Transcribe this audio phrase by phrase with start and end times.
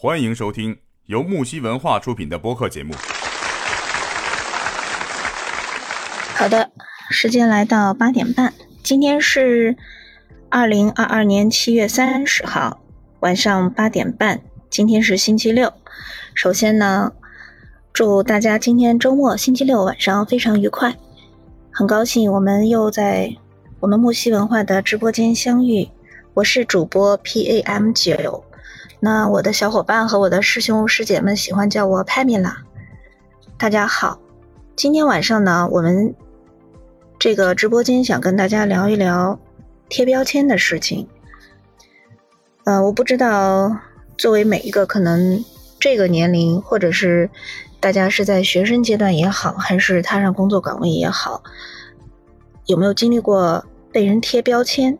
[0.00, 2.94] 欢迎收听由木西文化出品的播客节目。
[6.36, 6.70] 好的，
[7.10, 9.76] 时间来到八点半，今天是
[10.48, 12.78] 二零二二年七月三十号
[13.18, 14.40] 晚上八点半，
[14.70, 15.72] 今天是星期六。
[16.32, 17.12] 首先呢，
[17.92, 20.94] 祝大家今天周末星期六晚上非常愉快。
[21.72, 23.36] 很高兴我们又在
[23.80, 25.88] 我们木西文化的直播间相遇。
[26.34, 28.44] 我是主播 P A M 九，
[29.00, 32.52] 那我的小伙伴和我的师兄师姐们喜欢叫我 Pamela。
[33.56, 34.18] 大家好，
[34.74, 36.16] 今天晚上呢，我们
[37.16, 39.38] 这个直播间想跟大家聊一聊
[39.88, 41.08] 贴标签的事情。
[42.64, 43.76] 呃，我不知道
[44.16, 45.44] 作为每一个可能
[45.78, 47.30] 这个年龄，或者是
[47.78, 51.40] 大家是在学生阶段也好，还是踏上工作岗位也好，
[52.66, 54.98] 有没有经历过被人贴标签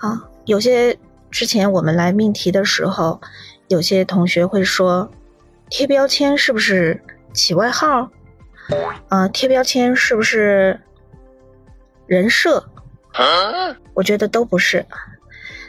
[0.00, 0.28] 啊？
[0.44, 0.98] 有些
[1.30, 3.20] 之前我们来命题的时候，
[3.68, 5.10] 有些同学会说，
[5.68, 8.10] 贴标签是不是起外号？
[9.08, 10.80] 啊，贴标签是不是
[12.06, 12.64] 人设？
[13.94, 14.86] 我觉得都不是。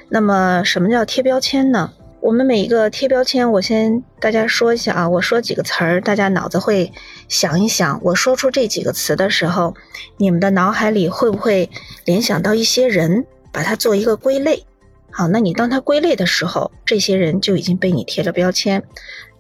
[0.09, 1.93] 那么什么叫贴标签呢？
[2.21, 6.91] 我们每一个贴标签，我先大家说一下啊，我说几个词儿，大家脑子会
[7.29, 7.99] 想一想。
[8.03, 9.73] 我说出这几个词的时候，
[10.17, 11.69] 你们的脑海里会不会
[12.05, 14.65] 联想到一些人，把它做一个归类？
[15.11, 18.83] 好，那你当他归类的时候，这些人就已经被你贴了标签。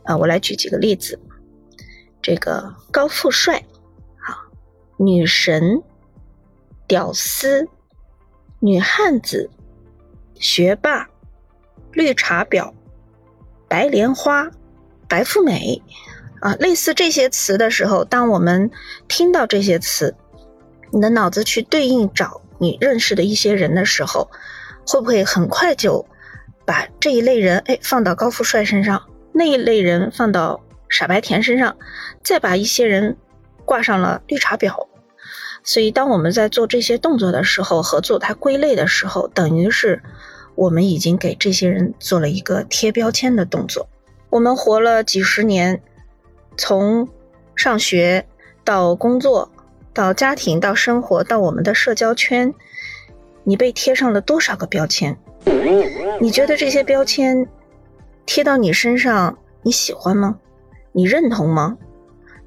[0.03, 1.19] 啊，我来举几个例子。
[2.21, 3.63] 这个高富帅，
[4.17, 4.35] 好，
[4.97, 5.83] 女神，
[6.87, 7.67] 屌丝，
[8.59, 9.49] 女汉子，
[10.35, 11.07] 学霸，
[11.91, 12.73] 绿茶婊，
[13.67, 14.49] 白莲花，
[15.07, 15.81] 白富美，
[16.41, 18.71] 啊，类似这些词的时候，当我们
[19.07, 20.15] 听到这些词，
[20.91, 24.29] 你的脑子去对应找你认识的一些人的时候。
[24.91, 26.03] 会不会很快就
[26.65, 31.77] 把这一类人哎放到高富帅身上，那一类人放到傻白甜身上，
[32.23, 33.15] 再把一些人
[33.65, 34.87] 挂上了绿茶婊？
[35.63, 40.01] 所以，当我们在做这些动作的时候，和做它归类的时候，等于是
[40.55, 43.87] 我们已经给这些人做了一个贴标签的动作。
[44.31, 45.83] 我们活了几十年，
[46.57, 47.07] 从
[47.55, 48.25] 上学
[48.63, 49.51] 到工作，
[49.93, 52.55] 到家庭，到生活，到我们的社交圈。
[53.43, 55.17] 你被贴上了多少个标签？
[56.21, 57.47] 你觉得这些标签
[58.25, 60.37] 贴到你身上，你喜欢吗？
[60.91, 61.77] 你认同吗？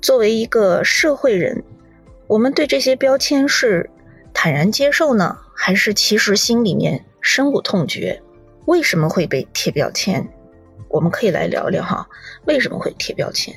[0.00, 1.64] 作为一个社会人，
[2.26, 3.88] 我们对这些标签是
[4.34, 8.20] 坦然接受呢，还是其实心里面深恶痛绝？
[8.66, 10.28] 为什么会被贴标签？
[10.88, 12.09] 我们可以来聊聊哈，
[12.44, 13.54] 为什么会贴标签？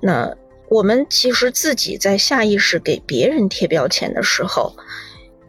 [0.00, 0.34] 那
[0.68, 4.74] 我们其实自己在下意识给别人贴标签的时候。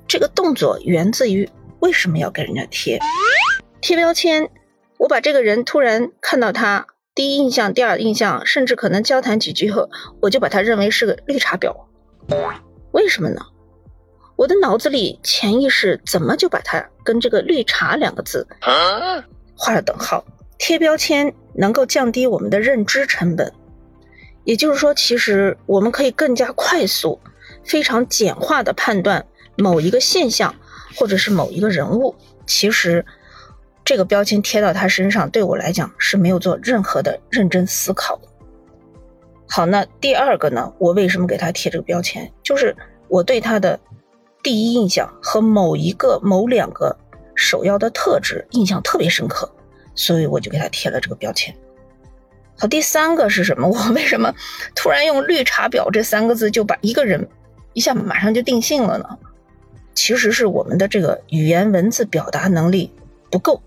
[0.07, 1.49] 这个动作源自于
[1.79, 2.99] 为什么要给人家贴
[3.81, 4.49] 贴标签？
[4.97, 9.89] 我把这个人突然看到他第一印象、第二印象，甚至可能交谈几句后，
[10.21, 11.75] 我就把他认为是个绿茶婊。
[12.91, 13.41] 为什么呢？
[14.35, 18.47] 我的脑子里潜意识怎么就把他跟这个“绿茶”两个字
[19.55, 20.25] 画了等号？
[20.57, 23.51] 贴标签能够降低我们的认知成本，
[24.43, 27.19] 也就是说，其实我们可以更加快速、
[27.63, 29.25] 非常简化的判断。
[29.57, 30.53] 某一个现象，
[30.95, 33.05] 或者是某一个人物，其实
[33.83, 38.19] 这个标签贴到他身上，对我来讲是没有做任何的认真思考。
[39.47, 40.73] 好，那第二个呢？
[40.79, 42.31] 我为什么给他贴这个标签？
[42.43, 42.75] 就是
[43.07, 43.79] 我对他的
[44.41, 46.97] 第一印象和某一个、某两个
[47.35, 49.49] 首要的特质印象特别深刻，
[49.93, 51.55] 所以我就给他贴了这个标签。
[52.57, 53.67] 好，第三个是什么？
[53.69, 54.33] 我为什么
[54.73, 57.29] 突然用“绿茶婊”这三个字就把一个人
[57.73, 59.05] 一下马上就定性了呢？
[59.95, 62.91] 其实是我们的这个语言文字表达能力
[63.31, 63.61] 不够，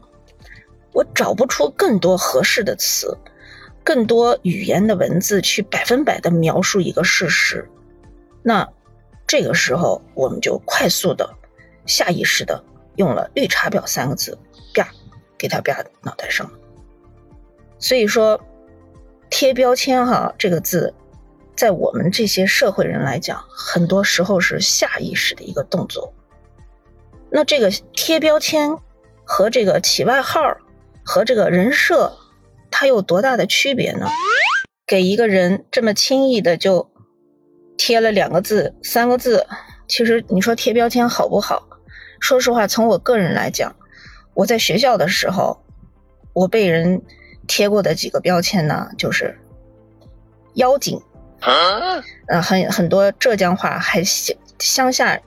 [0.93, 3.17] 我找不出更多合适的词，
[3.83, 7.69] 更多语言的文字去百分百的描述一个事实。
[8.43, 8.69] 那
[9.27, 11.35] 这个时候，我们就快速的、
[11.87, 12.63] 下意识的
[12.97, 14.39] 用了“绿茶婊”三个字，
[14.75, 14.89] 啪，
[15.37, 16.51] 给他啪脑袋上。
[17.79, 18.41] 所以说，
[19.31, 20.95] 贴标签哈这个字，
[21.57, 26.13] 在我们这些社会人来讲，很多时候是下意识的一个动作。
[27.31, 28.77] 那这个贴标签
[29.25, 30.57] 和这个起外号
[31.05, 32.13] 和这个人设，
[32.71, 34.07] 它有多大的区别呢？
[34.87, 36.91] 给一个人这么轻易的就
[37.77, 39.47] 贴了两个字、三个字，
[39.87, 41.69] 其实你说贴标签好不好？
[42.21, 43.77] 说实话，从我个人来讲，
[44.35, 45.63] 我在学校的时候，
[46.33, 47.03] 我被人
[47.47, 49.39] 贴过的几个标签呢，就是
[50.55, 51.01] 妖精，
[51.41, 52.03] 嗯，
[52.43, 55.21] 很很多浙江话还乡乡下。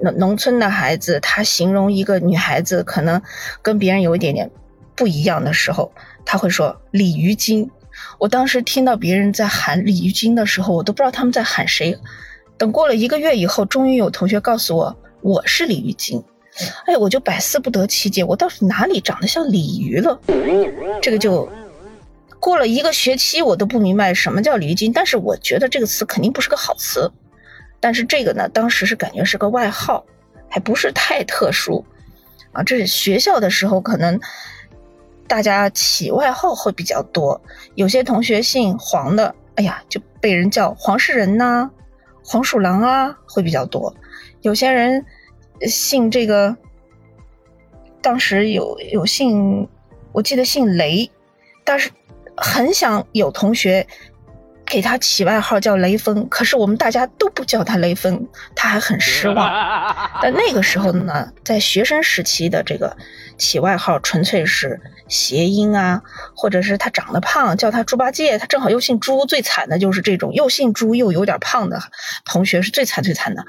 [0.00, 3.22] 农农村的孩子，他形容一个女孩子可能
[3.60, 4.50] 跟别人有一点点
[4.96, 5.92] 不一样的时候，
[6.24, 7.70] 他会说鲤鱼精。
[8.18, 11.96] 我当时听到别人在喊鲤鱼精的时候，我都不知道他们在喊谁。
[12.56, 16.24] 等过了一个月以后，终于有同学告诉我我是鲤鱼精。
[16.86, 20.18] 哎，我就百思不得其解，我到底哪里长得像鲤鱼了？
[21.00, 21.48] 这个就
[22.40, 24.92] 过了一个学期，我都不明白什么叫鲤鱼精。
[24.92, 27.08] 但是我觉得这个词肯定不是个好词。
[27.82, 30.06] 但是这个呢，当时是感觉是个外号，
[30.48, 31.84] 还不是太特殊
[32.52, 32.62] 啊。
[32.62, 34.18] 这是学校的时候，可能
[35.26, 37.42] 大家起外号会比较多。
[37.74, 41.68] 有些同学姓黄的，哎呀，就被人叫黄世仁呐、
[42.24, 43.94] 黄鼠狼啊，会比较多。
[44.42, 45.04] 有些人。
[45.68, 46.56] 姓这个，
[48.00, 49.68] 当时有有姓，
[50.10, 51.08] 我记得姓雷，
[51.62, 51.88] 但是
[52.36, 53.86] 很想有同学
[54.72, 58.26] 给他起外号叫雷锋，可是我们大家都不叫他雷锋，
[58.56, 59.46] 他还很失望。
[60.22, 62.96] 但那个时候呢，在学生时期的这个
[63.36, 66.00] 起外号纯粹是谐音啊，
[66.34, 71.78] 或者是他长得胖，叫他猪八戒，他正好又姓朱，最惨的就是这种又姓朱又有点胖的
[72.24, 73.44] 同学是最惨最惨的。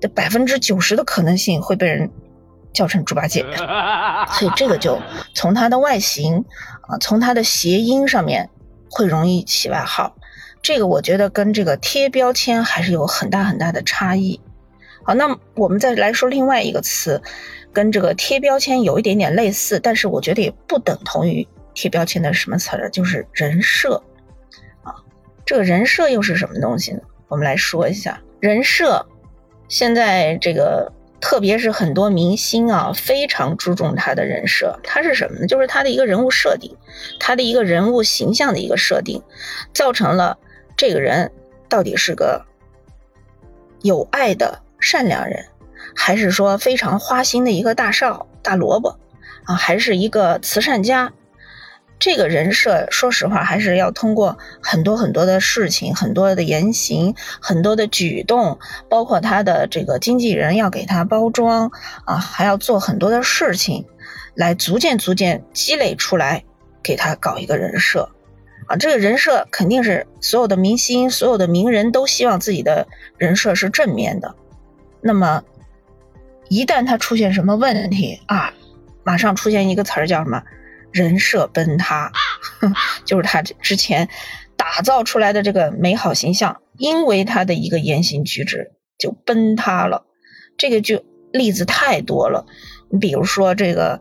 [0.00, 2.10] 的百分之九十的可能性会被人
[2.72, 3.46] 叫成猪八戒，
[4.34, 5.00] 所以这个就
[5.32, 6.44] 从他的外形
[6.88, 8.50] 啊，从他的谐音上面
[8.90, 10.16] 会容易起外号。
[10.66, 14.40] 这个我觉得跟这个贴标签还是有很大很大的差异。
[15.04, 17.22] 好，那我们再来说另外一个词，
[17.72, 24.02] 跟这个贴标签有一点点类似，但是我觉得也不等同于贴标签的什么词儿，就是人设
[24.82, 24.92] 啊。
[25.44, 27.00] 这个人设又是什么东西呢？
[27.28, 29.06] 我们来说一下人设。
[29.68, 30.90] 现在这个，
[31.20, 34.76] 特别是很多明星啊，非常注重他的人设。
[34.82, 35.46] 他是什么呢？
[35.46, 36.76] 就是他的一个人物设定，
[37.20, 39.22] 他的一个人物形象的一个设定，
[39.72, 40.36] 造成了
[40.76, 41.32] 这个人
[41.68, 42.44] 到底是个
[43.82, 45.46] 有爱的善良人，
[45.94, 48.98] 还是说非常花心的一个大少大萝卜
[49.44, 51.12] 啊，还是一个慈善家？
[51.98, 58.58] 这个人设，说实话，还是要通过很多很多的事情、很多的言行、很多的举动，
[58.90, 61.70] 包括他的这个经纪人要给他包装
[62.04, 63.86] 啊，还要做很多的事情，
[64.34, 66.44] 来逐渐逐渐积累出来，
[66.82, 68.10] 给他搞一个人设
[68.66, 68.76] 啊。
[68.76, 72.86] 这个人设肯定是所有的明星、所有的名人都希望自己的
[73.18, 74.34] 人设是正面的。
[75.00, 75.42] 那么，
[76.48, 78.52] 一旦他出现什么问题啊，
[79.04, 80.42] 马上出现一个词儿叫什么？
[80.92, 82.10] 人设崩塌，
[83.04, 84.08] 就是他之前
[84.56, 90.06] 打造出来的这个美好形象，因为他的一个言行举止就崩塌了。
[90.56, 92.46] 这个就例子太多了，
[92.88, 94.00] 你比如说这个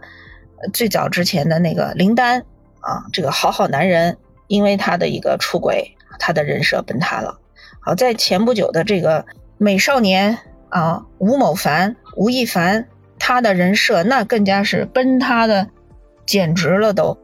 [0.72, 2.46] 最早之前的那个林丹
[2.80, 7.40] 啊，这个好好男人，因为他的一个出轨，他的人设崩塌了。
[7.80, 9.26] 好，在前不久的这个
[9.58, 10.38] 美少年
[10.70, 12.88] 啊，吴某凡、吴亦凡，
[13.20, 15.68] 他的人设那更加是崩塌的。
[16.26, 17.16] 简直了，都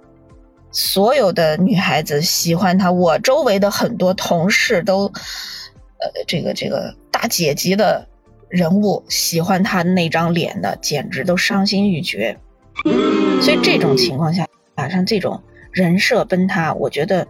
[0.71, 8.07] 所有的女孩子喜欢他，我周围的很多同事都，呃，这个这个大姐级的
[8.47, 12.37] 人物喜欢他那张脸的，简直都伤心欲绝。
[13.41, 15.41] 所以这种情况下，打上这种
[15.71, 17.27] 人设崩塌，我觉得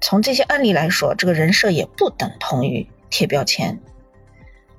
[0.00, 3.80] 从这些案例来说，这个人设也不等同于贴标签。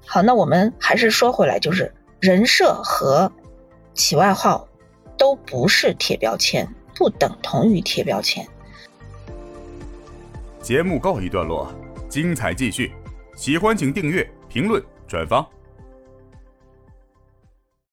[0.06, 3.32] 好，那我们还是说回来，就是人设和
[3.94, 4.68] 起外号。
[5.20, 8.48] 都不是贴标签，不等同于贴标签。
[10.62, 11.74] 节目告一段落，
[12.08, 12.92] 精彩继续。
[13.36, 15.44] 喜欢请订阅、评论、转发。